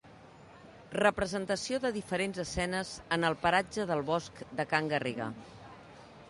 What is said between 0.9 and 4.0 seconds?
Representació de diferents escenes en el Paratge